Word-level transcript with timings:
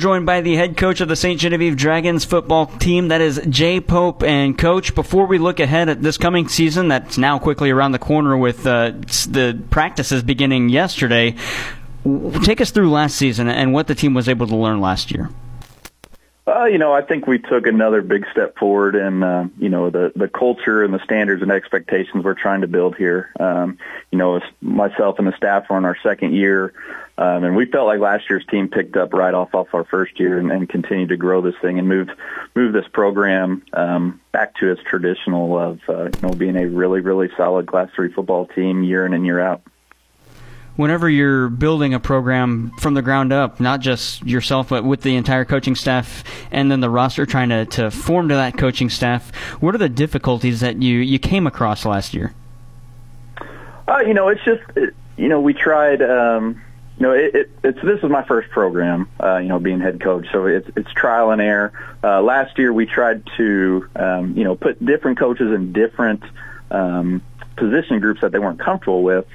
Joined 0.00 0.24
by 0.24 0.40
the 0.40 0.56
head 0.56 0.78
coach 0.78 1.02
of 1.02 1.08
the 1.08 1.14
St. 1.14 1.38
Genevieve 1.38 1.76
Dragons 1.76 2.24
football 2.24 2.64
team, 2.64 3.08
that 3.08 3.20
is 3.20 3.38
Jay 3.50 3.82
Pope. 3.82 4.22
And 4.22 4.56
coach, 4.56 4.94
before 4.94 5.26
we 5.26 5.36
look 5.36 5.60
ahead 5.60 5.90
at 5.90 6.00
this 6.00 6.16
coming 6.16 6.48
season, 6.48 6.88
that's 6.88 7.18
now 7.18 7.38
quickly 7.38 7.68
around 7.68 7.92
the 7.92 7.98
corner 7.98 8.34
with 8.34 8.66
uh, 8.66 8.92
the 9.28 9.62
practices 9.68 10.22
beginning 10.22 10.70
yesterday, 10.70 11.34
take 12.42 12.62
us 12.62 12.70
through 12.70 12.90
last 12.90 13.14
season 13.14 13.46
and 13.48 13.74
what 13.74 13.88
the 13.88 13.94
team 13.94 14.14
was 14.14 14.26
able 14.26 14.46
to 14.46 14.56
learn 14.56 14.80
last 14.80 15.10
year. 15.10 15.28
Uh, 16.46 16.64
you 16.64 16.78
know, 16.78 16.92
I 16.92 17.02
think 17.02 17.26
we 17.26 17.38
took 17.38 17.66
another 17.66 18.02
big 18.02 18.26
step 18.32 18.56
forward 18.56 18.96
in, 18.96 19.22
uh, 19.22 19.48
you 19.58 19.68
know, 19.68 19.90
the, 19.90 20.12
the 20.16 20.26
culture 20.26 20.82
and 20.82 20.92
the 20.92 20.98
standards 21.04 21.42
and 21.42 21.52
expectations 21.52 22.24
we're 22.24 22.34
trying 22.34 22.62
to 22.62 22.66
build 22.66 22.96
here. 22.96 23.30
Um, 23.38 23.78
you 24.10 24.18
know, 24.18 24.40
myself 24.60 25.18
and 25.18 25.28
the 25.28 25.36
staff 25.36 25.66
are 25.70 25.78
in 25.78 25.84
our 25.84 25.96
second 26.02 26.34
year. 26.34 26.72
Um, 27.18 27.44
and 27.44 27.54
we 27.54 27.66
felt 27.66 27.86
like 27.86 28.00
last 28.00 28.30
year's 28.30 28.46
team 28.46 28.68
picked 28.68 28.96
up 28.96 29.12
right 29.12 29.34
off 29.34 29.54
off 29.54 29.74
our 29.74 29.84
first 29.84 30.18
year 30.18 30.38
and, 30.38 30.50
and 30.50 30.66
continued 30.66 31.10
to 31.10 31.18
grow 31.18 31.42
this 31.42 31.54
thing 31.60 31.78
and 31.78 31.86
move 31.86 32.08
move 32.56 32.72
this 32.72 32.88
program 32.90 33.62
um, 33.74 34.20
back 34.32 34.54
to 34.56 34.70
its 34.70 34.82
traditional 34.82 35.58
of 35.58 35.80
uh, 35.86 36.04
you 36.04 36.22
know 36.22 36.30
being 36.30 36.56
a 36.56 36.66
really 36.66 37.00
really 37.00 37.28
solid 37.36 37.66
Class 37.66 37.90
three 37.94 38.10
football 38.10 38.46
team 38.46 38.82
year 38.82 39.04
in 39.04 39.12
and 39.12 39.26
year 39.26 39.38
out. 39.38 39.60
Whenever 40.80 41.10
you're 41.10 41.50
building 41.50 41.92
a 41.92 42.00
program 42.00 42.70
from 42.78 42.94
the 42.94 43.02
ground 43.02 43.34
up, 43.34 43.60
not 43.60 43.80
just 43.80 44.26
yourself, 44.26 44.70
but 44.70 44.82
with 44.82 45.02
the 45.02 45.14
entire 45.14 45.44
coaching 45.44 45.74
staff 45.74 46.24
and 46.50 46.70
then 46.70 46.80
the 46.80 46.88
roster 46.88 47.26
trying 47.26 47.50
to, 47.50 47.66
to 47.66 47.90
form 47.90 48.30
to 48.30 48.34
that 48.34 48.56
coaching 48.56 48.88
staff, 48.88 49.30
what 49.60 49.74
are 49.74 49.78
the 49.78 49.90
difficulties 49.90 50.60
that 50.60 50.80
you, 50.80 51.00
you 51.00 51.18
came 51.18 51.46
across 51.46 51.84
last 51.84 52.14
year? 52.14 52.32
Uh, 53.86 53.98
you 53.98 54.14
know, 54.14 54.28
it's 54.28 54.42
just, 54.42 54.62
it, 54.74 54.94
you 55.18 55.28
know, 55.28 55.38
we 55.38 55.52
tried, 55.52 56.00
um, 56.00 56.62
you 56.96 57.02
know, 57.06 57.12
it, 57.12 57.34
it, 57.34 57.50
it's 57.62 57.82
this 57.82 58.02
is 58.02 58.08
my 58.08 58.24
first 58.24 58.48
program, 58.48 59.06
uh, 59.22 59.36
you 59.36 59.48
know, 59.48 59.58
being 59.58 59.80
head 59.80 60.00
coach, 60.00 60.28
so 60.32 60.46
it's 60.46 60.70
it's 60.76 60.90
trial 60.94 61.30
and 61.30 61.42
error. 61.42 61.72
Uh, 62.02 62.22
last 62.22 62.56
year 62.56 62.72
we 62.72 62.86
tried 62.86 63.22
to, 63.36 63.86
um, 63.96 64.34
you 64.34 64.44
know, 64.44 64.56
put 64.56 64.82
different 64.82 65.18
coaches 65.18 65.52
in 65.52 65.74
different 65.74 66.22
um, 66.70 67.20
position 67.56 68.00
groups 68.00 68.22
that 68.22 68.32
they 68.32 68.38
weren't 68.38 68.60
comfortable 68.60 69.02
with, 69.02 69.26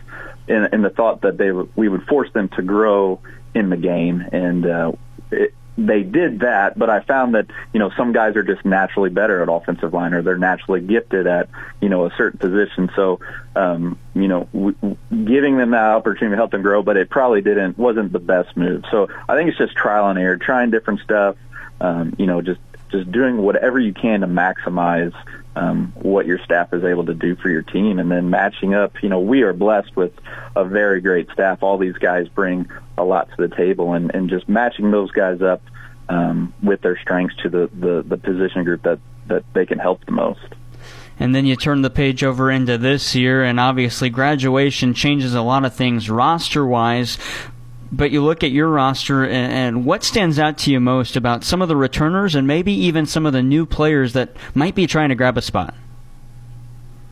in, 0.47 0.69
in 0.73 0.81
the 0.81 0.89
thought 0.89 1.21
that 1.21 1.37
they 1.37 1.51
we 1.51 1.89
would 1.89 2.03
force 2.07 2.31
them 2.33 2.49
to 2.49 2.61
grow 2.61 3.19
in 3.53 3.69
the 3.69 3.77
game, 3.77 4.21
and 4.31 4.65
uh, 4.65 4.91
it, 5.31 5.53
they 5.77 6.03
did 6.03 6.39
that, 6.39 6.79
but 6.79 6.89
I 6.89 7.01
found 7.01 7.35
that, 7.35 7.47
you 7.73 7.79
know, 7.79 7.91
some 7.97 8.13
guys 8.13 8.35
are 8.37 8.43
just 8.43 8.63
naturally 8.63 9.09
better 9.09 9.41
at 9.41 9.49
offensive 9.49 9.93
line 9.93 10.13
or 10.13 10.21
they're 10.21 10.37
naturally 10.37 10.79
gifted 10.79 11.27
at, 11.27 11.49
you 11.81 11.89
know, 11.89 12.05
a 12.05 12.11
certain 12.15 12.39
position. 12.39 12.89
So, 12.95 13.19
um, 13.57 13.99
you 14.13 14.29
know, 14.29 14.47
w- 14.53 14.97
giving 15.09 15.57
them 15.57 15.71
that 15.71 15.83
opportunity 15.83 16.31
to 16.33 16.37
help 16.37 16.51
them 16.51 16.61
grow, 16.61 16.81
but 16.81 16.95
it 16.95 17.09
probably 17.09 17.41
didn't, 17.41 17.77
wasn't 17.77 18.13
the 18.13 18.19
best 18.19 18.55
move. 18.55 18.85
So 18.89 19.09
I 19.27 19.35
think 19.35 19.49
it's 19.49 19.57
just 19.57 19.75
trial 19.75 20.09
and 20.09 20.17
error, 20.17 20.37
trying 20.37 20.71
different 20.71 21.01
stuff, 21.01 21.35
um, 21.81 22.15
you 22.17 22.25
know, 22.25 22.41
just, 22.41 22.61
just 22.89 23.11
doing 23.11 23.37
whatever 23.37 23.77
you 23.77 23.93
can 23.93 24.21
to 24.21 24.27
maximize 24.27 25.13
um, 25.55 25.93
what 25.95 26.25
your 26.25 26.39
staff 26.39 26.73
is 26.73 26.83
able 26.83 27.05
to 27.05 27.13
do 27.13 27.35
for 27.35 27.49
your 27.49 27.61
team, 27.61 27.99
and 27.99 28.11
then 28.11 28.29
matching 28.29 28.73
up. 28.73 29.01
You 29.01 29.09
know, 29.09 29.19
we 29.19 29.41
are 29.43 29.53
blessed 29.53 29.95
with 29.95 30.13
a 30.55 30.65
very 30.65 31.01
great 31.01 31.29
staff. 31.31 31.63
All 31.63 31.77
these 31.77 31.97
guys 31.97 32.27
bring 32.27 32.69
a 32.97 33.03
lot 33.03 33.29
to 33.29 33.47
the 33.47 33.55
table, 33.55 33.93
and, 33.93 34.13
and 34.13 34.29
just 34.29 34.49
matching 34.49 34.91
those 34.91 35.11
guys 35.11 35.41
up 35.41 35.61
um, 36.09 36.53
with 36.61 36.81
their 36.81 36.99
strengths 36.99 37.35
to 37.43 37.49
the, 37.49 37.69
the, 37.73 38.03
the 38.07 38.17
position 38.17 38.63
group 38.63 38.83
that, 38.83 38.99
that 39.27 39.43
they 39.53 39.65
can 39.65 39.79
help 39.79 40.05
the 40.05 40.11
most. 40.11 40.45
And 41.17 41.33
then 41.33 41.45
you 41.45 41.55
turn 41.55 41.81
the 41.81 41.89
page 41.89 42.23
over 42.23 42.51
into 42.51 42.77
this 42.77 43.15
year, 43.15 43.43
and 43.43 43.59
obviously 43.59 44.09
graduation 44.09 44.93
changes 44.93 45.33
a 45.33 45.41
lot 45.41 45.63
of 45.63 45.73
things 45.73 46.09
roster 46.09 46.65
wise 46.65 47.17
but 47.91 48.11
you 48.11 48.23
look 48.23 48.43
at 48.43 48.51
your 48.51 48.69
roster 48.69 49.23
and, 49.23 49.53
and, 49.53 49.85
what 49.85 50.03
stands 50.03 50.39
out 50.39 50.57
to 50.59 50.71
you 50.71 50.79
most 50.79 51.15
about 51.15 51.43
some 51.43 51.61
of 51.61 51.67
the 51.67 51.75
returners 51.75 52.35
and 52.35 52.47
maybe 52.47 52.73
even 52.73 53.05
some 53.05 53.25
of 53.25 53.33
the 53.33 53.41
new 53.41 53.65
players 53.65 54.13
that 54.13 54.35
might 54.53 54.75
be 54.75 54.87
trying 54.87 55.09
to 55.09 55.15
grab 55.15 55.37
a 55.37 55.41
spot? 55.41 55.73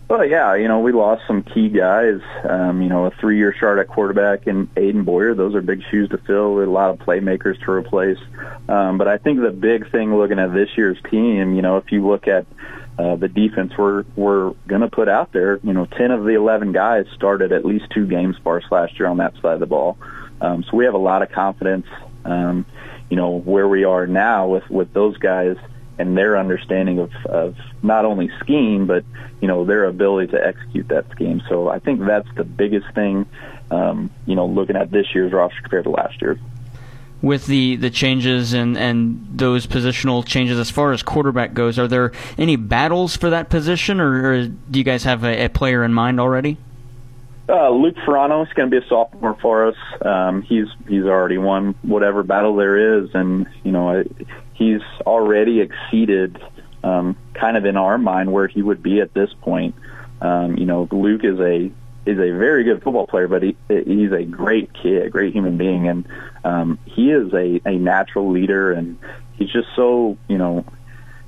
Well, 0.10 0.26
yeah, 0.26 0.56
you 0.56 0.68
know, 0.68 0.80
we 0.80 0.92
lost 0.92 1.24
some 1.26 1.42
key 1.42 1.70
guys. 1.70 2.20
Um, 2.48 2.82
you 2.82 2.90
know, 2.90 3.06
a 3.06 3.12
three-year 3.12 3.56
start 3.58 3.80
at 3.80 3.88
quarterback 3.88 4.46
and 4.48 4.74
Aiden 4.76 5.06
Boyer. 5.06 5.34
Those 5.34 5.56
are 5.56 5.62
big 5.62 5.82
shoes 5.90 6.10
to 6.10 6.18
fill. 6.18 6.62
A 6.62 6.66
lot 6.66 6.92
of 6.92 7.00
playmakers 7.00 7.60
to 7.66 7.72
replace. 7.72 8.20
Um, 8.68 8.98
but 8.98 9.08
I 9.08 9.18
think 9.18 9.42
the 9.42 9.52
big 9.52 9.90
thing 9.92 10.16
looking 10.16 10.40
at 10.40 10.54
this 10.54 10.70
year's 10.78 10.98
team, 11.10 11.56
you 11.56 11.62
know, 11.62 11.78
if 11.78 11.92
you 11.92 12.06
look 12.06 12.28
at 12.28 12.46
uh, 13.00 13.16
the 13.16 13.28
defense 13.28 13.74
we're 13.76 14.04
we're 14.16 14.52
going 14.68 14.82
to 14.82 14.88
put 14.88 15.10
out 15.10 15.32
there, 15.32 15.60
you 15.64 15.74
know, 15.74 15.86
ten 15.86 16.12
of 16.12 16.26
the 16.26 16.34
eleven 16.36 16.74
guys 16.74 17.06
started 17.16 17.52
at 17.52 17.66
least 17.66 17.86
two 17.90 18.06
games 18.06 18.36
for 18.44 18.58
us 18.58 18.72
last 18.72 19.00
year 19.00 19.08
on 19.08 19.18
that 19.18 19.34
side 19.42 19.54
of 19.54 19.60
the 19.60 19.66
ball. 19.66 19.98
Um, 20.42 20.64
so 20.64 20.76
we 20.78 20.86
have 20.86 20.94
a 20.94 21.00
lot 21.00 21.22
of 21.22 21.32
confidence, 21.32 21.88
um, 22.26 22.66
you 23.10 23.18
know, 23.18 23.40
where 23.40 23.68
we 23.68 23.84
are 23.84 24.08
now 24.08 24.48
with, 24.48 24.70
with 24.70 24.94
those 24.94 25.18
guys 25.18 25.58
and 26.00 26.18
their 26.18 26.38
understanding 26.38 27.00
of, 27.00 27.12
of 27.26 27.56
not 27.82 28.04
only 28.04 28.30
scheme, 28.40 28.88
but, 28.88 29.06
you 29.42 29.48
know, 29.48 29.64
their 29.64 29.86
ability 29.86 30.32
to 30.32 30.46
execute 30.46 30.88
that 30.90 31.10
scheme. 31.12 31.42
So 31.48 31.70
I 31.70 31.80
think 31.80 32.02
that's 32.02 32.28
the 32.36 32.44
biggest 32.44 32.88
thing, 32.96 33.26
um, 33.72 34.10
you 34.26 34.36
know, 34.36 34.48
looking 34.48 34.76
at 34.76 34.92
this 34.92 35.14
year's 35.14 35.32
roster 35.32 35.62
compared 35.62 35.84
to 35.84 35.92
last 35.92 36.22
year 36.22 36.40
with 37.24 37.48
the, 37.48 37.78
the 37.78 37.90
changes 37.90 38.54
and, 38.54 38.78
and 38.78 39.26
those 39.32 39.66
positional 39.66 40.26
changes 40.26 40.60
as 40.60 40.70
far 40.70 40.92
as 40.92 41.02
quarterback 41.02 41.54
goes, 41.54 41.80
are 41.80 41.88
there 41.88 42.12
any 42.38 42.58
battles 42.58 43.16
for 43.16 43.30
that 43.30 43.50
position, 43.50 44.02
or, 44.02 44.32
or 44.32 44.48
do 44.48 44.78
you 44.78 44.84
guys 44.84 45.06
have 45.06 45.24
a, 45.24 45.46
a 45.46 45.50
player 45.50 45.86
in 45.86 45.94
mind 45.94 46.20
already? 46.20 46.58
Uh, 47.48 47.70
Luke 47.72 47.96
Ferrano 48.06 48.46
is 48.46 48.54
going 48.54 48.70
to 48.70 48.80
be 48.80 48.86
a 48.86 48.88
sophomore 48.88 49.38
for 49.42 49.68
us. 49.68 49.76
Um, 50.02 50.44
he's 50.44 50.68
he's 50.88 51.04
already 51.04 51.38
won 51.38 51.76
whatever 51.82 52.24
battle 52.24 52.56
there 52.56 53.00
is, 53.00 53.10
and 53.14 53.48
you 53.64 53.72
know 53.72 54.04
he's 54.54 54.82
already 55.06 55.60
exceeded 55.60 56.42
um, 56.84 57.18
kind 57.34 57.58
of 57.58 57.66
in 57.66 57.76
our 57.76 57.98
mind 57.98 58.32
where 58.32 58.48
he 58.48 58.62
would 58.62 58.82
be 58.82 59.02
at 59.02 59.14
this 59.14 59.30
point. 59.42 59.76
Um, 60.22 60.58
you 60.58 60.66
know, 60.66 60.88
Luke 60.92 61.26
is 61.26 61.40
a 61.40 61.70
is 62.06 62.18
a 62.18 62.32
very 62.32 62.64
good 62.64 62.82
football 62.82 63.08
player, 63.08 63.28
but 63.28 63.44
he 63.44 63.58
he's 63.68 64.12
a 64.12 64.24
great 64.24 64.72
kid, 64.74 65.04
a 65.04 65.10
great 65.10 65.34
human 65.34 65.58
being, 65.58 65.88
and 65.90 66.08
um, 66.46 66.80
he 66.86 67.12
is 67.12 67.34
a 67.34 67.62
a 67.66 67.78
natural 67.78 68.32
leader, 68.32 68.72
and 68.72 68.98
he's 69.34 69.50
just 69.50 69.68
so 69.76 70.18
you 70.30 70.38
know 70.38 70.66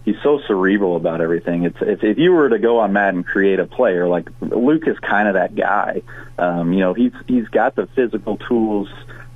he's 0.06 0.16
so 0.24 0.40
cerebral 0.48 0.96
about 0.96 1.20
everything. 1.20 1.64
It's, 1.64 1.78
it's 1.82 2.04
if 2.04 2.18
you 2.18 2.32
were 2.32 2.50
to 2.50 2.60
go 2.60 2.80
on 2.80 2.94
Madden 2.94 3.18
and 3.18 3.26
create 3.26 3.60
a 3.60 3.66
player 3.66 4.08
like 4.08 4.30
Luke 4.40 4.88
is 4.88 4.98
kind 5.00 5.28
of 5.28 5.34
that 5.34 5.56
guy. 5.56 6.04
Um, 6.38 6.72
you 6.72 6.80
know, 6.80 6.94
he's 6.94 7.14
he's 7.28 7.48
got 7.48 7.76
the 7.76 7.88
physical 7.96 8.38
tools 8.38 8.88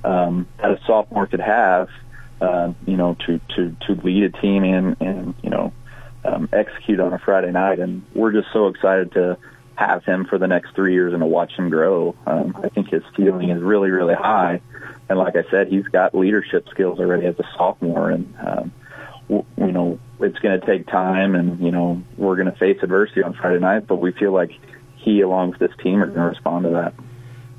um, 0.04 0.48
that 0.58 0.70
a 0.70 0.80
sophomore 0.86 1.26
could 1.26 1.40
have. 1.40 1.88
Uh, 2.40 2.72
you 2.86 2.96
know, 2.96 3.16
to 3.26 3.38
to 3.54 3.76
to 3.86 3.94
lead 4.02 4.24
a 4.24 4.30
team 4.40 4.64
and 4.64 4.96
and 5.00 5.34
you 5.42 5.50
know 5.50 5.74
um, 6.24 6.48
execute 6.52 6.98
on 6.98 7.12
a 7.12 7.18
Friday 7.18 7.50
night, 7.50 7.80
and 7.80 8.02
we're 8.14 8.32
just 8.32 8.48
so 8.52 8.68
excited 8.68 9.12
to 9.12 9.36
have 9.74 10.04
him 10.04 10.24
for 10.24 10.38
the 10.38 10.46
next 10.46 10.74
three 10.74 10.94
years 10.94 11.12
and 11.12 11.20
to 11.20 11.26
watch 11.26 11.52
him 11.52 11.68
grow. 11.68 12.14
Um, 12.26 12.58
I 12.62 12.68
think 12.68 12.88
his 12.88 13.02
ceiling 13.14 13.50
is 13.50 13.60
really 13.60 13.90
really 13.90 14.14
high, 14.14 14.62
and 15.10 15.18
like 15.18 15.36
I 15.36 15.44
said, 15.50 15.68
he's 15.68 15.86
got 15.88 16.14
leadership 16.14 16.66
skills 16.70 16.98
already 16.98 17.26
as 17.26 17.38
a 17.38 17.44
sophomore, 17.58 18.10
and 18.10 18.34
um, 18.40 18.72
you 19.30 19.72
know 19.72 19.98
it's 20.18 20.38
going 20.40 20.60
to 20.60 20.66
take 20.66 20.86
time, 20.86 21.34
and 21.34 21.60
you 21.60 21.70
know 21.70 22.02
we're 22.16 22.36
going 22.36 22.50
to 22.50 22.58
face 22.58 22.78
adversity 22.82 23.22
on 23.22 23.34
Friday 23.34 23.60
night. 23.60 23.86
But 23.86 23.96
we 23.96 24.12
feel 24.12 24.32
like 24.32 24.50
he, 24.96 25.20
along 25.20 25.50
with 25.50 25.60
this 25.60 25.72
team, 25.82 26.02
are 26.02 26.06
going 26.06 26.18
to 26.18 26.24
respond 26.24 26.64
to 26.64 26.70
that. 26.70 26.94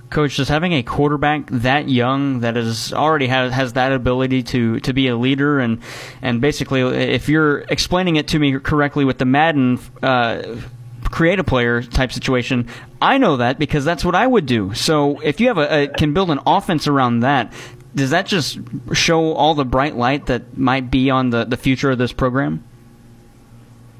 Coach, 0.09 0.35
just 0.35 0.49
having 0.49 0.73
a 0.73 0.83
quarterback 0.83 1.47
that 1.49 1.87
young 1.87 2.41
that 2.41 2.57
is 2.57 2.91
already 2.91 3.27
has 3.27 3.53
has 3.53 3.73
that 3.73 3.93
ability 3.93 4.43
to 4.43 4.79
to 4.81 4.93
be 4.93 5.07
a 5.07 5.15
leader 5.15 5.59
and 5.59 5.79
and 6.21 6.41
basically, 6.41 6.81
if 6.81 7.29
you're 7.29 7.59
explaining 7.59 8.17
it 8.17 8.27
to 8.29 8.39
me 8.39 8.59
correctly 8.59 9.05
with 9.05 9.17
the 9.17 9.25
Madden. 9.25 9.79
Uh, 10.03 10.57
create 11.05 11.39
a 11.39 11.43
player 11.43 11.81
type 11.81 12.11
situation. 12.13 12.67
I 13.01 13.17
know 13.17 13.37
that 13.37 13.59
because 13.59 13.83
that's 13.83 14.05
what 14.05 14.15
I 14.15 14.25
would 14.25 14.45
do. 14.45 14.73
So 14.73 15.19
if 15.19 15.41
you 15.41 15.47
have 15.49 15.57
a, 15.57 15.83
a, 15.83 15.87
can 15.89 16.13
build 16.13 16.31
an 16.31 16.39
offense 16.45 16.87
around 16.87 17.19
that, 17.19 17.51
does 17.95 18.11
that 18.11 18.25
just 18.25 18.59
show 18.93 19.33
all 19.33 19.53
the 19.53 19.65
bright 19.65 19.95
light 19.95 20.27
that 20.27 20.57
might 20.57 20.89
be 20.89 21.09
on 21.09 21.29
the, 21.29 21.45
the 21.45 21.57
future 21.57 21.91
of 21.91 21.97
this 21.97 22.13
program? 22.13 22.63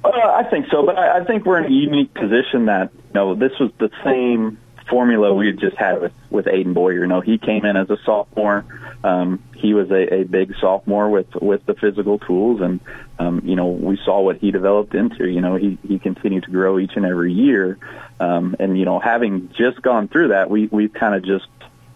Uh, 0.03 0.09
I 0.09 0.43
think 0.49 0.67
so, 0.71 0.85
but 0.85 0.97
I, 0.97 1.19
I 1.19 1.23
think 1.25 1.45
we're 1.45 1.59
in 1.59 1.65
a 1.65 1.75
unique 1.75 2.13
position 2.13 2.65
that 2.65 2.91
you 2.93 3.13
know 3.13 3.35
this 3.35 3.51
was 3.59 3.71
the 3.77 3.91
same 4.03 4.57
formula 4.89 5.33
we 5.33 5.51
just 5.53 5.77
had 5.77 6.01
with 6.01 6.13
with 6.29 6.45
Aiden 6.45 6.73
Boyer. 6.73 7.01
You 7.01 7.07
know, 7.07 7.21
he 7.21 7.37
came 7.37 7.65
in 7.65 7.77
as 7.77 7.89
a 7.89 7.97
sophomore. 8.03 8.65
Um, 9.03 9.43
he 9.55 9.73
was 9.73 9.91
a, 9.91 10.13
a 10.13 10.23
big 10.23 10.55
sophomore 10.59 11.09
with 11.09 11.33
with 11.35 11.65
the 11.65 11.75
physical 11.75 12.17
tools, 12.17 12.61
and 12.61 12.79
um, 13.19 13.41
you 13.45 13.55
know 13.55 13.67
we 13.67 13.97
saw 14.03 14.21
what 14.21 14.37
he 14.37 14.51
developed 14.51 14.95
into. 14.95 15.29
You 15.29 15.41
know, 15.41 15.55
he 15.55 15.77
he 15.87 15.99
continued 15.99 16.43
to 16.45 16.51
grow 16.51 16.79
each 16.79 16.95
and 16.95 17.05
every 17.05 17.33
year, 17.33 17.77
um, 18.19 18.55
and 18.59 18.77
you 18.77 18.85
know 18.85 18.99
having 18.99 19.49
just 19.55 19.81
gone 19.81 20.07
through 20.07 20.29
that, 20.29 20.49
we 20.49 20.67
we 20.67 20.89
kind 20.89 21.13
of 21.13 21.23
just 21.23 21.47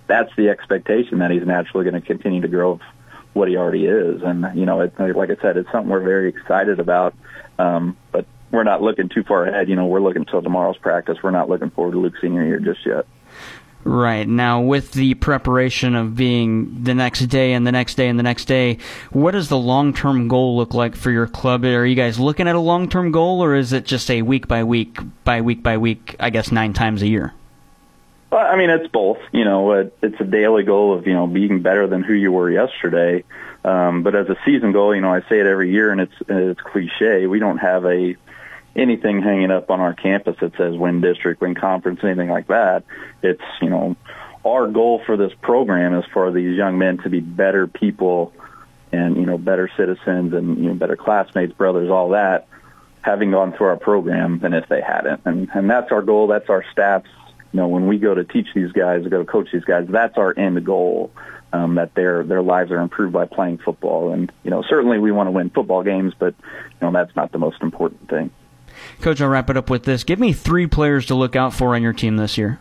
that's 0.07 0.34
the 0.36 0.50
expectation 0.50 1.19
that 1.19 1.31
he's 1.31 1.46
naturally 1.46 1.90
going 1.90 2.00
to 2.00 2.06
continue 2.06 2.42
to 2.42 2.48
grow 2.48 2.80
what 3.34 3.48
he 3.50 3.57
already 3.57 3.86
is. 3.86 4.22
And 4.22 4.48
you 4.57 4.66
know, 4.66 4.81
it, 4.81 4.94
like 5.00 5.30
I 5.30 5.36
said, 5.42 5.57
it's 5.57 5.72
something 5.72 5.90
we're 5.90 6.00
very 6.00 6.30
excited 6.30 6.80
about. 6.80 7.13
Um, 7.57 7.98
but 8.12 8.25
we're 8.52 8.63
not 8.63 8.81
looking 8.81 9.10
too 9.10 9.24
far 9.24 9.46
ahead. 9.46 9.69
You 9.69 9.75
know, 9.75 9.86
we're 9.86 10.02
looking 10.02 10.22
until 10.22 10.42
tomorrow's 10.42 10.78
practice. 10.78 11.18
We're 11.22 11.31
not 11.31 11.50
looking 11.50 11.69
forward 11.69 11.92
to 11.92 12.00
Luke 12.00 12.16
senior 12.22 12.46
year 12.46 12.60
just 12.60 12.86
yet. 12.86 13.06
Right. 13.84 14.28
Now, 14.28 14.62
with 14.62 14.94
the 14.94 15.13
preparation 15.13 15.94
of 15.94 16.16
being 16.16 16.84
the 16.84 16.96
next 16.96 17.28
day 17.28 17.54
and 17.54 17.68
the 17.68 17.72
next 17.72 17.94
day 17.94 18.08
and 18.08 18.18
the 18.18 18.24
next 18.24 18.46
day, 18.46 18.80
what 19.12 19.31
does 19.31 19.48
the 19.48 19.60
long 19.60 19.94
term 19.94 20.28
goal 20.28 20.58
look 20.58 20.74
like 20.74 20.96
for 20.96 21.12
your 21.12 21.28
club? 21.28 21.63
Are 21.66 21.86
you 21.86 21.96
guys 21.96 22.19
looking 22.19 22.48
at 22.48 22.56
a 22.56 22.60
long 22.60 22.90
term 22.90 23.12
goal, 23.12 23.44
or 23.44 23.54
is 23.54 23.74
it 23.74 23.86
just 23.86 24.10
a 24.10 24.24
week 24.24 24.48
by 24.48 24.63
week, 24.63 24.98
by 25.24 25.42
week 25.42 25.62
by 25.62 25.78
week, 25.78 26.16
I 26.19 26.31
guess, 26.31 26.51
nine 26.51 26.74
times 26.74 27.04
a 27.04 27.08
year? 27.08 27.34
Well, 28.36 28.46
I 28.46 28.58
mean, 28.58 28.70
it's 28.70 28.90
both. 28.90 29.20
You 29.32 29.46
know, 29.46 29.72
it's 29.72 30.20
a 30.20 30.26
daily 30.26 30.64
goal 30.64 30.94
of, 30.94 31.08
you 31.08 31.14
know, 31.14 31.26
being 31.26 31.62
better 31.62 31.88
than 31.88 32.04
who 32.04 32.12
you 32.12 32.34
were 32.34 32.52
yesterday. 32.52 33.24
Um, 33.64 34.04
but 34.04 34.14
as 34.14 34.28
a 34.28 34.36
season 34.44 34.74
goal, 34.74 34.94
you 34.94 35.00
know, 35.00 35.14
I 35.14 35.22
say 35.22 35.40
it 35.40 35.46
every 35.46 35.72
year 35.72 35.90
and 35.90 36.02
it's, 36.02 36.14
it's 36.28 36.60
cliche. 36.60 37.28
We 37.28 37.40
don't 37.40 37.60
have 37.60 37.86
a, 37.86 38.18
anything 38.76 39.22
hanging 39.22 39.52
up 39.52 39.72
on 39.72 39.80
our 39.80 39.94
campus 39.94 40.36
that 40.42 40.58
says 40.58 40.76
win 40.76 41.00
district, 41.00 41.40
win 41.40 41.56
conference, 41.56 42.02
anything 42.04 42.28
like 42.28 42.48
that. 42.48 42.84
It's, 43.24 43.42
you 43.62 43.70
know, 43.70 43.96
our 44.44 44.68
goal 44.68 45.02
for 45.06 45.16
this 45.16 45.32
program 45.42 45.96
is 45.96 46.04
for 46.12 46.30
these 46.34 46.58
young 46.58 46.78
men 46.78 46.98
to 47.04 47.10
be 47.10 47.22
better 47.22 47.68
people 47.68 48.34
and, 48.92 49.16
you 49.16 49.26
know, 49.26 49.38
better 49.38 49.72
citizens 49.78 50.34
and, 50.34 50.58
you 50.58 50.66
know, 50.66 50.74
better 50.74 50.98
classmates, 50.98 51.54
brothers, 51.54 51.90
all 51.90 52.10
that, 52.10 52.50
having 53.02 53.32
gone 53.32 53.54
through 53.54 53.68
our 53.68 53.78
program 53.78 54.40
than 54.40 54.54
if 54.54 54.68
they 54.68 54.82
hadn't. 54.82 55.22
And, 55.24 55.48
and 55.54 55.70
that's 55.70 55.94
our 55.94 56.02
goal. 56.02 56.28
That's 56.28 56.50
our 56.50 56.66
staff's, 56.74 57.08
you 57.56 57.62
know, 57.62 57.69
when 57.69 57.88
we 57.88 57.98
go 57.98 58.13
to 58.13 58.25
teach 58.25 58.48
these 58.54 58.74
guys, 58.74 59.07
go 59.07 59.19
to 59.19 59.24
coach 59.24 59.48
these 59.54 59.63
guys, 59.63 59.86
that's 59.88 60.18
our 60.18 60.38
end 60.38 60.66
goal. 60.66 61.10
Um, 61.54 61.75
that 61.75 61.94
their 61.94 62.22
their 62.25 62.42
lives 62.42 62.69
are 62.69 62.81
improved 62.81 63.13
by 63.13 63.24
playing 63.24 63.60
football, 63.60 64.12
and 64.12 64.30
you 64.44 64.52
know 64.52 64.62
certainly 64.62 65.00
we 65.00 65.13
want 65.13 65.28
to 65.28 65.31
win 65.31 65.50
football 65.50 65.84
games, 65.84 66.13
but 66.19 66.36
you 66.44 66.78
know 66.81 66.92
that's 66.92 67.16
not 67.16 67.31
the 67.31 67.38
most 67.38 67.62
important 67.62 68.10
thing. 68.10 68.30
Coach, 69.00 69.22
I'll 69.22 69.30
wrap 69.30 69.50
it 69.50 69.56
up 69.56 69.69
with 69.69 69.84
this. 69.84 70.04
Give 70.04 70.19
me 70.19 70.34
three 70.34 70.68
players 70.68 71.06
to 71.06 71.16
look 71.16 71.38
out 71.38 71.54
for 71.54 71.74
on 71.74 71.81
your 71.81 71.94
team 71.94 72.18
this 72.18 72.38
year. 72.38 72.60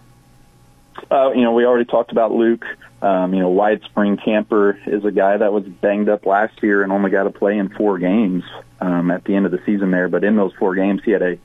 Uh, 1.10 1.32
you 1.32 1.42
know, 1.42 1.54
we 1.54 1.64
already 1.64 1.86
talked 1.86 2.12
about 2.12 2.30
Luke. 2.30 2.64
Um, 3.02 3.34
you 3.34 3.40
know, 3.40 3.48
Wyatt 3.48 3.82
Spring 3.82 4.16
Camper 4.16 4.78
is 4.86 5.04
a 5.04 5.10
guy 5.10 5.38
that 5.38 5.52
was 5.52 5.64
banged 5.64 6.08
up 6.08 6.24
last 6.24 6.62
year 6.62 6.84
and 6.84 6.92
only 6.92 7.10
got 7.10 7.24
to 7.24 7.30
play 7.30 7.58
in 7.58 7.70
four 7.70 7.98
games 7.98 8.44
um, 8.80 9.10
at 9.10 9.24
the 9.24 9.34
end 9.34 9.44
of 9.44 9.50
the 9.50 9.60
season 9.66 9.90
there. 9.90 10.08
But 10.08 10.22
in 10.22 10.36
those 10.36 10.52
four 10.56 10.76
games, 10.76 11.02
he 11.04 11.10
had 11.10 11.22
a 11.22 11.38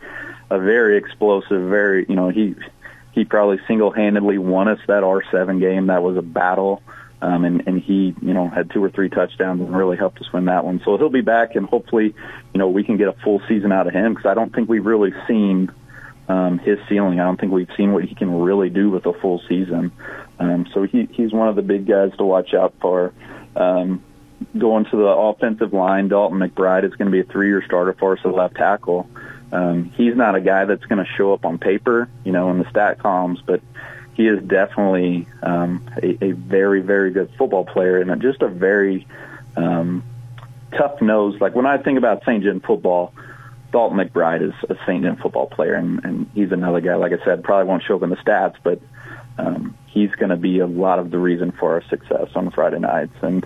a 0.50 0.60
very 0.60 0.98
explosive, 0.98 1.70
very 1.70 2.06
you 2.10 2.16
know 2.16 2.30
he 2.30 2.56
he 3.12 3.26
probably 3.26 3.60
single 3.68 3.92
handedly 3.92 4.38
won 4.38 4.68
us 4.68 4.80
that 4.88 5.04
R 5.04 5.24
seven 5.32 5.60
game. 5.60 5.88
That 5.88 6.04
was 6.04 6.18
a 6.18 6.22
battle. 6.22 6.82
Um, 7.22 7.44
and, 7.44 7.68
and 7.68 7.82
he, 7.82 8.16
you 8.22 8.34
know, 8.34 8.48
had 8.48 8.72
two 8.72 8.82
or 8.82 8.90
three 8.90 9.10
touchdowns 9.10 9.60
and 9.60 9.76
really 9.76 9.98
helped 9.98 10.22
us 10.22 10.32
win 10.32 10.46
that 10.46 10.64
one. 10.64 10.82
So 10.86 10.98
he'll 10.98 11.10
be 11.10 11.20
back, 11.20 11.56
and 11.56 11.66
hopefully, 11.66 12.16
you 12.54 12.58
know, 12.58 12.70
we 12.70 12.86
can 12.86 12.96
get 12.96 13.10
a 13.10 13.14
full 13.24 13.42
season 13.46 13.74
out 13.74 13.88
of 13.88 13.94
him 13.94 14.14
because 14.14 14.30
I 14.30 14.34
don't 14.36 14.56
think 14.56 14.70
we've 14.70 14.86
really 14.86 15.14
seen 15.28 15.70
um, 16.30 16.60
his 16.60 16.80
ceiling. 16.88 17.20
I 17.20 17.26
don't 17.26 17.38
think 17.38 17.52
we've 17.52 17.70
seen 17.76 17.92
what 17.92 18.06
he 18.06 18.16
can 18.16 18.40
really 18.40 18.70
do 18.70 18.90
with 18.90 19.06
a 19.06 19.12
full 19.12 19.42
season. 19.50 19.92
Um, 20.40 20.68
so 20.74 20.84
he, 20.84 21.10
he's 21.12 21.34
one 21.34 21.50
of 21.50 21.58
the 21.58 21.62
big 21.62 21.86
guys 21.88 22.12
to 22.20 22.24
watch 22.24 22.54
out 22.54 22.74
for. 22.80 23.14
Um, 23.54 24.02
going 24.58 24.86
to 24.86 24.96
the 24.96 25.04
offensive 25.04 25.74
line, 25.74 26.08
Dalton 26.08 26.40
McBride 26.40 26.86
is 26.86 26.94
going 26.94 27.08
to 27.08 27.12
be 27.12 27.20
a 27.20 27.30
three-year 27.30 27.64
starter 27.66 27.94
for 28.00 28.14
us 28.14 28.20
at 28.24 28.34
left 28.34 28.56
tackle. 28.56 29.10
Um, 29.52 29.92
he's 29.96 30.16
not 30.16 30.36
a 30.36 30.42
guy 30.42 30.66
that's 30.66 30.86
going 30.86 31.04
to 31.04 31.12
show 31.18 31.34
up 31.34 31.46
on 31.46 31.58
paper, 31.58 32.10
you 32.24 32.32
know, 32.32 32.52
in 32.52 32.60
the 32.60 32.70
stat 32.70 33.00
columns, 33.00 33.42
but 33.46 33.62
he 34.14 34.28
is 34.28 34.42
definitely 34.44 35.28
um, 35.42 35.90
a, 36.04 36.26
a 36.26 36.32
very, 36.32 36.82
very 36.82 37.12
good 37.12 37.32
football 37.38 37.66
player 37.66 38.00
and 38.00 38.22
just 38.22 38.42
a 38.42 38.48
very 38.48 39.08
um, 39.56 40.04
tough 40.78 41.02
nose. 41.02 41.40
Like 41.40 41.56
when 41.56 41.66
I 41.66 41.78
think 41.78 41.98
about 41.98 42.24
St. 42.24 42.44
Gen 42.44 42.60
football, 42.60 43.14
Dalton 43.72 43.98
McBride 43.98 44.42
is 44.42 44.54
a 44.70 44.76
St. 44.86 45.04
Gen 45.04 45.18
football 45.18 45.48
player, 45.48 45.76
and, 45.76 46.04
and 46.04 46.30
he's 46.34 46.52
another 46.52 46.82
guy. 46.82 46.96
Like 46.96 47.14
I 47.14 47.24
said, 47.24 47.44
probably 47.44 47.68
won't 47.68 47.84
show 47.84 47.96
up 47.96 48.04
in 48.04 48.10
the 48.10 48.16
stats, 48.18 48.56
but 48.64 48.82
um, 49.38 49.78
he's 49.88 50.12
going 50.12 50.30
to 50.30 50.38
be 50.38 50.60
a 50.60 50.68
lot 50.68 51.00
of 51.00 51.12
the 51.12 51.18
reason 51.18 51.52
for 51.52 51.74
our 51.74 51.84
success 51.90 52.30
on 52.36 52.52
Friday 52.52 52.80
nights. 52.80 53.16
And 53.22 53.46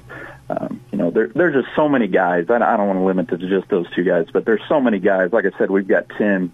um, 0.58 0.82
you 0.92 0.98
know, 0.98 1.12
there, 1.12 1.30
there's 1.30 1.54
just 1.54 1.76
so 1.76 1.88
many 1.90 2.08
guys. 2.08 2.46
I, 2.50 2.56
I 2.56 2.78
don't 2.78 2.88
want 2.88 3.00
to 3.00 3.06
limit 3.06 3.32
it 3.32 3.38
to 3.38 3.50
just 3.50 3.70
those 3.70 3.90
two 3.96 4.04
guys, 4.04 4.28
but 4.32 4.46
there's 4.46 4.62
so 4.68 4.80
many 4.80 5.00
guys. 5.00 5.32
Like 5.32 5.46
I 5.46 5.58
said, 5.58 5.72
we've 5.72 5.88
got 5.88 6.10
ten 6.10 6.52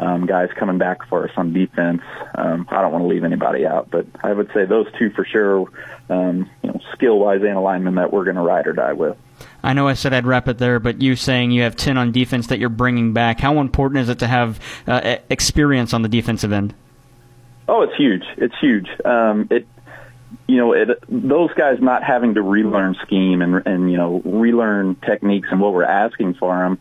um, 0.00 0.26
guys 0.26 0.48
coming 0.56 0.78
back 0.78 1.06
for 1.08 1.28
us 1.28 1.30
on 1.36 1.52
defense. 1.52 2.02
Um, 2.34 2.66
I 2.70 2.80
don't 2.80 2.92
want 2.92 3.04
to 3.04 3.08
leave 3.08 3.24
anybody 3.24 3.66
out, 3.66 3.90
but 3.90 4.06
I 4.22 4.32
would 4.32 4.50
say 4.52 4.64
those 4.64 4.86
two 4.98 5.10
for 5.10 5.24
sure, 5.24 5.70
um, 6.08 6.50
you 6.62 6.70
know, 6.70 6.80
skill 6.92 7.18
wise 7.18 7.42
and 7.42 7.56
alignment 7.56 7.96
that 7.96 8.12
we're 8.12 8.24
going 8.24 8.36
to 8.36 8.42
ride 8.42 8.66
or 8.66 8.72
die 8.72 8.94
with. 8.94 9.16
I 9.62 9.74
know 9.74 9.88
I 9.88 9.94
said 9.94 10.14
I'd 10.14 10.26
wrap 10.26 10.48
it 10.48 10.58
there, 10.58 10.80
but 10.80 11.02
you 11.02 11.16
saying 11.16 11.50
you 11.50 11.62
have 11.62 11.76
10 11.76 11.98
on 11.98 12.12
defense 12.12 12.46
that 12.46 12.58
you're 12.58 12.70
bringing 12.70 13.12
back, 13.12 13.40
how 13.40 13.60
important 13.60 14.00
is 14.00 14.08
it 14.08 14.18
to 14.20 14.26
have 14.26 14.58
uh, 14.86 15.16
experience 15.28 15.92
on 15.92 16.00
the 16.00 16.08
defensive 16.08 16.52
end? 16.52 16.74
Oh, 17.68 17.82
it's 17.82 17.94
huge. 17.96 18.24
It's 18.38 18.58
huge. 18.58 18.88
Um, 19.04 19.48
it, 19.50 19.66
you 20.46 20.56
know, 20.56 20.72
it, 20.72 21.02
those 21.08 21.52
guys 21.54 21.78
not 21.80 22.02
having 22.02 22.34
to 22.34 22.42
relearn 22.42 22.96
scheme 23.02 23.42
and, 23.42 23.66
and, 23.66 23.90
you 23.90 23.96
know, 23.96 24.20
relearn 24.24 24.96
techniques 24.96 25.48
and 25.50 25.60
what 25.60 25.72
we're 25.72 25.84
asking 25.84 26.34
for 26.34 26.56
them, 26.58 26.78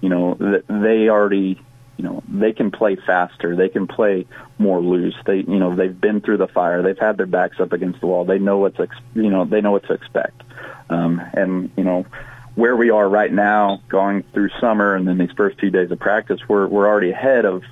you 0.00 0.08
know, 0.08 0.34
they 0.68 1.08
already 1.08 1.60
you 1.96 2.04
know 2.04 2.22
they 2.28 2.52
can 2.52 2.70
play 2.70 2.96
faster. 2.96 3.56
They 3.56 3.68
can 3.68 3.86
play 3.86 4.26
more 4.58 4.80
loose. 4.80 5.14
They 5.24 5.38
you 5.38 5.58
know 5.58 5.74
they've 5.74 5.98
been 5.98 6.20
through 6.20 6.38
the 6.38 6.48
fire. 6.48 6.82
They've 6.82 6.98
had 6.98 7.16
their 7.16 7.26
backs 7.26 7.58
up 7.58 7.72
against 7.72 8.00
the 8.00 8.06
wall. 8.06 8.24
They 8.24 8.38
know 8.38 8.58
what's 8.58 8.78
ex- 8.78 8.96
you 9.14 9.30
know 9.30 9.44
they 9.44 9.60
know 9.60 9.72
what 9.72 9.86
to 9.86 9.94
expect. 9.94 10.42
Um 10.90 11.22
and 11.32 11.70
you 11.76 11.84
know 11.84 12.06
where 12.54 12.76
we 12.76 12.90
are 12.90 13.08
right 13.08 13.32
now 13.32 13.82
going 13.88 14.24
through 14.32 14.48
summer 14.60 14.94
and 14.94 15.06
then 15.06 15.18
these 15.18 15.32
first 15.36 15.58
few 15.58 15.70
days 15.70 15.90
of 15.90 15.98
practice 15.98 16.40
we're 16.48 16.66
we're 16.66 16.86
already 16.86 17.10
ahead 17.10 17.44
of 17.44 17.62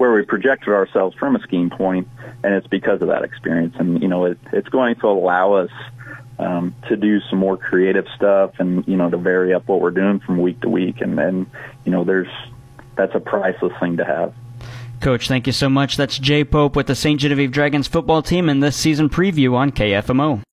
where 0.00 0.12
we 0.14 0.22
projected 0.22 0.70
ourselves 0.70 1.14
from 1.16 1.36
a 1.36 1.40
scheme 1.40 1.68
point 1.68 2.08
and 2.42 2.54
it's 2.54 2.66
because 2.66 3.02
of 3.02 3.08
that 3.08 3.22
experience 3.22 3.74
and 3.78 4.00
you 4.00 4.08
know 4.08 4.24
it, 4.24 4.38
it's 4.50 4.70
going 4.70 4.94
to 4.94 5.06
allow 5.06 5.52
us 5.52 5.70
um, 6.38 6.74
to 6.88 6.96
do 6.96 7.20
some 7.28 7.38
more 7.38 7.58
creative 7.58 8.06
stuff 8.16 8.52
and 8.58 8.88
you 8.88 8.96
know 8.96 9.10
to 9.10 9.18
vary 9.18 9.52
up 9.52 9.68
what 9.68 9.82
we're 9.82 9.90
doing 9.90 10.18
from 10.18 10.38
week 10.38 10.58
to 10.62 10.70
week 10.70 11.02
and 11.02 11.18
then 11.18 11.46
you 11.84 11.92
know 11.92 12.02
there's 12.02 12.32
that's 12.96 13.14
a 13.14 13.20
priceless 13.20 13.74
thing 13.78 13.98
to 13.98 14.04
have. 14.06 14.32
Coach, 15.02 15.28
thank 15.28 15.46
you 15.46 15.52
so 15.52 15.68
much. 15.68 15.98
That's 15.98 16.18
Jay 16.18 16.44
Pope 16.44 16.76
with 16.76 16.86
the 16.86 16.94
St. 16.94 17.20
Genevieve 17.20 17.52
Dragons 17.52 17.86
football 17.86 18.22
team 18.22 18.48
in 18.48 18.60
this 18.60 18.76
season 18.76 19.10
preview 19.10 19.54
on 19.54 19.70
KFMO. 19.70 20.42